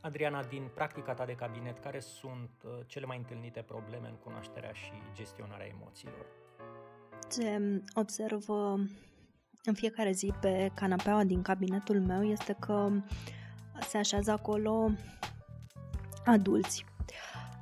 Adriana, 0.00 0.42
din 0.42 0.70
practica 0.74 1.14
ta 1.14 1.24
de 1.24 1.34
cabinet, 1.34 1.78
care 1.78 2.00
sunt 2.00 2.50
uh, 2.64 2.70
cele 2.86 3.06
mai 3.06 3.16
întâlnite 3.16 3.60
probleme 3.60 4.08
în 4.08 4.14
cunoașterea 4.14 4.72
și 4.72 4.92
gestionarea 5.14 5.66
emoțiilor? 5.66 6.26
Ce 7.32 7.82
observ 7.94 8.48
uh, 8.48 8.80
în 9.64 9.74
fiecare 9.74 10.10
zi 10.10 10.32
pe 10.40 10.70
canapeaua 10.74 11.24
din 11.24 11.42
cabinetul 11.42 12.00
meu 12.00 12.24
este 12.24 12.56
că 12.58 12.90
se 13.80 13.98
așează 13.98 14.30
acolo 14.30 14.90
adulți 16.24 16.84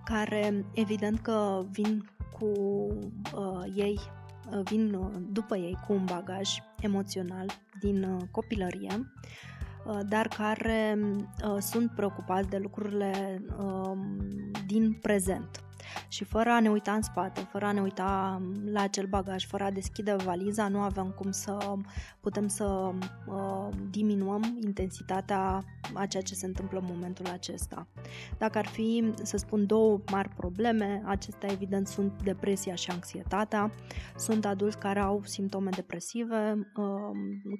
care 0.05 0.65
evident 0.75 1.21
că 1.21 1.65
vin 1.71 2.11
cu 2.39 2.47
uh, 3.35 3.73
ei, 3.75 4.01
uh, 4.51 4.61
vin 4.65 4.95
uh, 4.95 5.11
după 5.33 5.57
ei 5.57 5.79
cu 5.87 5.93
un 5.93 6.05
bagaj 6.05 6.49
emoțional 6.81 7.47
din 7.81 8.03
uh, 8.03 8.23
copilărie, 8.31 8.95
uh, 8.95 9.58
dar 10.09 10.29
care 10.29 10.99
uh, 11.01 11.57
sunt 11.61 11.91
preocupați 11.91 12.49
de 12.49 12.57
lucrurile 12.57 13.43
uh, 13.59 13.99
din 14.67 14.99
prezent 15.03 15.68
și 16.09 16.25
fără 16.25 16.51
a 16.51 16.61
ne 16.61 16.71
uita 16.71 16.93
în 16.93 17.03
spate, 17.03 17.41
fără 17.41 17.65
a 17.65 17.73
ne 17.73 17.81
uita 17.81 18.43
la 18.73 18.81
acel 18.81 19.07
bagaj, 19.07 19.47
fără 19.47 19.65
a 19.65 19.71
deschide 19.71 20.15
valiza, 20.15 20.69
nu 20.69 20.81
avem 20.81 21.11
cum 21.11 21.31
să 21.31 21.75
putem 22.21 22.49
să 22.49 22.65
uh, 23.27 23.69
diminuăm 23.91 24.59
intensitatea 24.65 25.65
a 25.95 26.07
ceea 26.07 26.23
ce 26.23 26.35
se 26.35 26.47
întâmplă 26.47 26.79
în 26.79 26.85
momentul 26.89 27.27
acesta. 27.27 27.87
Dacă 28.39 28.59
ar 28.59 28.67
fi, 28.67 29.13
să 29.23 29.37
spun, 29.37 29.67
două 29.67 30.01
mari 30.11 30.29
probleme, 30.29 31.03
acestea 31.05 31.51
evident 31.53 31.87
sunt 31.87 32.23
depresia 32.23 32.75
și 32.75 32.91
anxietatea. 32.91 33.73
Sunt 34.17 34.45
adulți 34.45 34.79
care 34.79 35.01
au 35.01 35.23
simptome 35.25 35.71
depresive, 35.71 36.71
uh, 36.77 36.87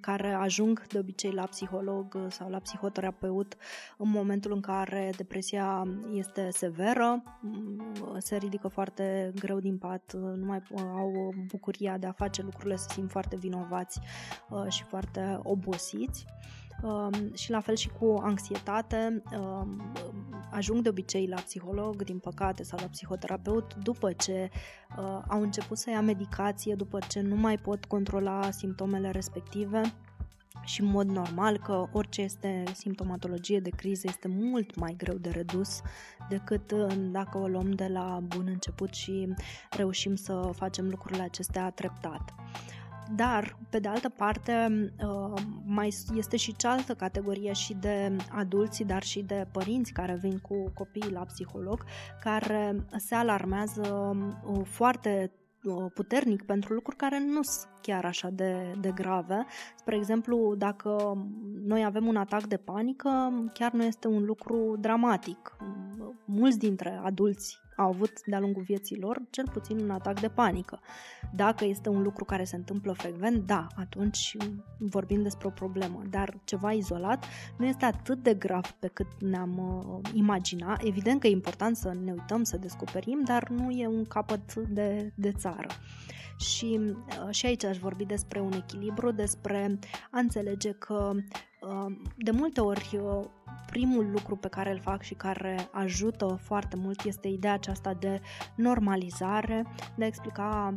care 0.01 0.33
ajung 0.33 0.87
de 0.87 0.99
obicei 0.99 1.33
la 1.33 1.47
psiholog 1.47 2.19
sau 2.29 2.51
la 2.51 2.59
psihoterapeut 2.59 3.57
în 3.97 4.11
momentul 4.11 4.53
în 4.53 4.61
care 4.61 5.11
depresia 5.17 5.83
este 6.13 6.49
severă, 6.51 7.23
se 8.19 8.37
ridică 8.37 8.69
foarte 8.69 9.33
greu 9.35 9.61
din 9.61 9.79
pat, 9.79 10.13
nu 10.15 10.45
mai 10.45 10.63
au 10.73 11.35
bucuria 11.47 11.99
de 11.99 12.07
a 12.07 12.13
face 12.13 12.43
lucrurile, 12.43 12.77
se 12.77 12.87
simt 12.91 13.11
foarte 13.11 13.37
vinovați 13.37 14.01
uh, 14.51 14.67
și 14.69 14.83
foarte 14.83 15.39
obosiți. 15.43 16.27
Um, 16.83 17.35
și 17.35 17.51
la 17.51 17.61
fel 17.61 17.75
și 17.75 17.89
cu 17.89 18.19
anxietate, 18.23 19.23
um, 19.39 19.93
ajung 20.51 20.83
de 20.83 20.89
obicei 20.89 21.27
la 21.27 21.41
psiholog, 21.41 22.03
din 22.03 22.19
păcate, 22.19 22.63
sau 22.63 22.79
la 22.81 22.87
psihoterapeut 22.87 23.75
după 23.75 24.13
ce 24.13 24.51
uh, 24.99 25.21
au 25.29 25.43
început 25.43 25.79
să 25.79 25.91
ia 25.91 26.01
medicație, 26.01 26.75
după 26.75 26.99
ce 27.09 27.21
nu 27.21 27.37
mai 27.37 27.57
pot 27.57 27.85
controla 27.85 28.51
simptomele 28.51 29.11
respective 29.11 29.81
și 30.65 30.81
în 30.81 30.87
mod 30.87 31.09
normal 31.09 31.59
că 31.59 31.89
orice 31.93 32.23
este 32.23 32.63
simptomatologie 32.75 33.61
de 33.61 33.71
criză 33.71 34.07
este 34.09 34.29
mult 34.29 34.77
mai 34.77 34.95
greu 34.97 35.15
de 35.15 35.31
redus 35.31 35.81
decât 36.29 36.71
uh, 36.71 36.95
dacă 37.11 37.39
o 37.39 37.47
luăm 37.47 37.71
de 37.71 37.87
la 37.87 38.21
bun 38.23 38.47
început 38.47 38.95
și 38.95 39.35
reușim 39.71 40.15
să 40.15 40.51
facem 40.55 40.89
lucrurile 40.89 41.23
acestea 41.23 41.71
treptat. 41.71 42.35
Dar, 43.15 43.59
pe 43.71 43.79
de 43.79 43.89
altă 43.89 44.09
parte, 44.09 44.69
uh, 45.03 45.43
mai 45.65 45.95
este 46.17 46.37
și 46.37 46.57
cealaltă 46.57 46.95
categorie 46.95 47.53
și 47.53 47.75
de 47.75 48.17
adulți, 48.31 48.83
dar 48.83 49.03
și 49.03 49.23
de 49.23 49.47
părinți 49.53 49.93
care 49.93 50.19
vin 50.23 50.39
cu 50.39 50.71
copiii 50.75 51.11
la 51.11 51.25
psiholog, 51.25 51.85
care 52.21 52.87
se 52.97 53.15
alarmează 53.15 54.17
uh, 54.45 54.61
foarte 54.65 55.31
puternic 55.95 56.43
pentru 56.43 56.75
lucruri 56.75 56.97
care 56.97 57.19
nu 57.19 57.43
sunt 57.43 57.69
chiar 57.83 58.05
așa 58.05 58.31
de, 58.31 58.75
de 58.81 58.91
grave. 58.95 59.47
Spre 59.77 59.97
exemplu, 59.97 60.55
dacă 60.55 61.19
noi 61.65 61.85
avem 61.85 62.07
un 62.07 62.17
atac 62.17 62.47
de 62.47 62.57
panică, 62.57 63.11
chiar 63.53 63.73
nu 63.73 63.83
este 63.83 64.09
un 64.09 64.25
lucru 64.25 64.77
dramatic. 64.81 65.57
Mulți 66.25 66.59
dintre 66.59 67.01
adulți 67.03 67.61
au 67.79 67.89
avut 67.89 68.25
de-a 68.25 68.41
lungul 68.41 68.63
vieții 68.63 68.99
lor 68.99 69.23
cel 69.31 69.45
puțin 69.53 69.79
un 69.79 69.91
atac 69.91 70.21
de 70.21 70.29
panică. 70.29 70.81
Dacă 71.35 71.65
este 71.65 71.89
un 71.89 72.03
lucru 72.03 72.25
care 72.25 72.45
se 72.45 72.57
întâmplă 72.57 72.93
frecvent, 72.93 73.47
da, 73.47 73.67
atunci 73.77 74.37
vorbim 74.79 75.23
despre 75.23 75.47
o 75.47 75.51
problemă, 75.51 76.03
dar 76.11 76.39
ceva 76.45 76.73
izolat 76.73 77.25
nu 77.59 77.67
este 77.67 77.85
atât 77.85 78.23
de 78.23 78.35
grav 78.35 78.71
pe 78.71 78.87
cât 78.87 79.07
ne-am 79.21 79.59
uh, 79.59 80.11
imagina. 80.13 80.77
Evident 80.81 81.21
că 81.21 81.27
e 81.27 81.31
important 81.31 81.77
să 81.77 81.95
ne 82.05 82.13
uităm, 82.13 82.43
să 82.43 82.57
descoperim, 82.57 83.21
dar 83.25 83.49
nu 83.49 83.71
e 83.71 83.87
un 83.87 84.05
capăt 84.05 84.55
de, 84.55 85.13
de 85.15 85.33
țară. 85.33 85.69
Și, 86.39 86.81
uh, 86.81 87.31
și 87.31 87.47
aici 87.47 87.65
aș 87.65 87.79
vorbi 87.79 88.05
despre 88.05 88.41
un 88.41 88.53
echilibru, 88.53 89.11
despre 89.11 89.79
a 90.11 90.19
înțelege 90.19 90.73
că 90.73 91.13
uh, 91.15 91.23
de 92.17 92.31
multe 92.31 92.61
ori 92.61 93.01
uh, 93.03 93.25
primul 93.71 94.11
lucru 94.11 94.37
pe 94.37 94.49
care 94.49 94.71
îl 94.71 94.81
fac 94.81 95.03
și 95.03 95.15
care 95.15 95.69
ajută 95.73 96.39
foarte 96.43 96.77
mult 96.77 97.05
este 97.05 97.29
ideea 97.29 97.53
aceasta 97.53 97.95
de 97.95 98.21
normalizare, 98.55 99.67
de 99.97 100.05
a 100.05 100.07
explica 100.07 100.75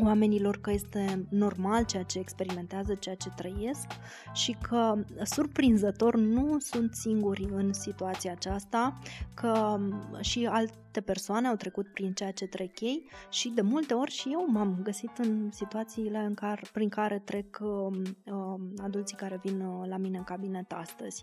oamenilor 0.00 0.60
că 0.60 0.70
este 0.70 1.26
normal 1.28 1.84
ceea 1.84 2.02
ce 2.02 2.18
experimentează, 2.18 2.94
ceea 2.94 3.14
ce 3.14 3.30
trăiesc 3.36 3.86
și 4.32 4.56
că, 4.68 4.94
surprinzător, 5.22 6.16
nu 6.16 6.58
sunt 6.58 6.94
singuri 6.94 7.48
în 7.50 7.72
situația 7.72 8.32
aceasta, 8.32 8.98
că 9.34 9.80
și 10.20 10.46
alte 10.46 11.00
persoane 11.00 11.48
au 11.48 11.54
trecut 11.54 11.88
prin 11.88 12.12
ceea 12.12 12.30
ce 12.30 12.46
trec 12.46 12.80
ei 12.80 13.08
și 13.30 13.48
de 13.48 13.60
multe 13.60 13.94
ori 13.94 14.10
și 14.10 14.28
eu 14.32 14.46
m-am 14.50 14.78
găsit 14.82 15.18
în 15.18 15.50
situațiile 15.50 16.18
în 16.18 16.34
care, 16.34 16.62
prin 16.72 16.88
care 16.88 17.22
trec 17.24 17.58
uh, 17.62 17.98
uh, 18.24 18.60
adulții 18.82 19.16
care 19.16 19.40
vin 19.42 19.60
uh, 19.60 19.88
la 19.88 19.96
mine 19.96 20.16
în 20.16 20.24
cabinet 20.24 20.72
astăzi 20.72 21.22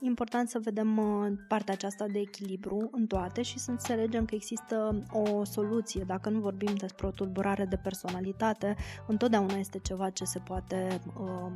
important 0.00 0.48
să 0.48 0.58
vedem 0.58 0.98
uh, 0.98 1.32
partea 1.48 1.74
aceasta 1.74 2.06
de 2.06 2.18
echilibru 2.18 2.88
în 2.92 3.06
toate 3.06 3.42
și 3.42 3.58
să 3.58 3.70
înțelegem 3.70 4.24
că 4.24 4.34
există 4.34 5.02
o 5.12 5.44
soluție. 5.44 6.04
Dacă 6.06 6.30
nu 6.30 6.40
vorbim 6.40 6.74
despre 6.74 7.06
o 7.06 7.10
tulburare 7.10 7.64
de 7.64 7.76
personalitate, 7.76 8.76
întotdeauna 9.06 9.54
este 9.54 9.78
ceva 9.78 10.10
ce 10.10 10.24
se 10.24 10.38
poate 10.38 11.00
uh, 11.20 11.52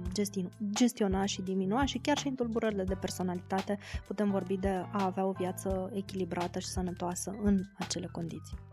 gestiona 0.73 1.25
și 1.25 1.43
diminua 1.43 1.85
și 1.85 1.99
chiar 1.99 2.19
și 2.19 2.29
în 2.29 2.35
tulburările 2.35 2.85
de 2.85 2.95
personalitate 2.95 3.79
putem 4.07 4.31
vorbi 4.31 4.57
de 4.57 4.69
a 4.69 5.05
avea 5.05 5.25
o 5.25 5.33
viață 5.33 5.91
echilibrată 5.93 6.59
și 6.59 6.67
sănătoasă 6.67 7.35
în 7.43 7.63
acele 7.79 8.09
condiții. 8.13 8.68